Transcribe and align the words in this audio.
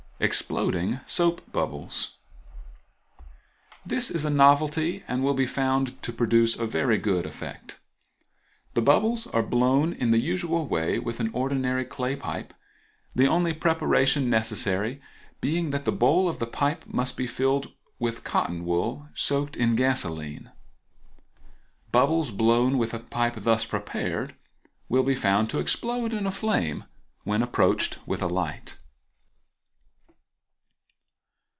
Exploding 0.23 0.99
Soap 1.07 1.51
bubbles.—This 1.51 4.11
is 4.11 4.23
a 4.23 4.29
novelty, 4.29 5.03
and 5.07 5.23
will 5.23 5.33
be 5.33 5.47
found 5.47 5.99
to 6.03 6.13
produce 6.13 6.55
a 6.55 6.67
very 6.67 6.99
good 6.99 7.25
effect. 7.25 7.79
The 8.75 8.83
bubbles 8.83 9.25
are 9.25 9.41
blown 9.41 9.93
in 9.93 10.11
the 10.11 10.19
usual 10.19 10.67
way 10.67 10.99
with 10.99 11.19
an 11.21 11.31
ordinary 11.33 11.85
clay 11.85 12.15
pipe, 12.15 12.53
the 13.15 13.25
only 13.25 13.51
preparation 13.53 14.29
necessary 14.29 15.01
being 15.39 15.71
that 15.71 15.85
the 15.85 15.91
bowl 15.91 16.29
of 16.29 16.37
the 16.37 16.45
pipe 16.45 16.85
must 16.85 17.17
be 17.17 17.25
filled 17.25 17.71
with 17.97 18.23
cotton 18.23 18.63
wool 18.63 19.09
soaked 19.15 19.57
in 19.57 19.75
gasoline. 19.75 20.51
Bubbles 21.91 22.29
blown 22.29 22.77
with 22.77 22.93
a 22.93 22.99
pipe 22.99 23.37
thus 23.37 23.65
prepared 23.65 24.35
will 24.87 25.01
be 25.01 25.15
found 25.15 25.49
to 25.49 25.57
explode 25.57 26.13
in 26.13 26.27
a 26.27 26.31
flame 26.31 26.83
when 27.23 27.41
approached 27.41 27.97
with 28.07 28.21
a 28.21 28.27
light. 28.27 28.77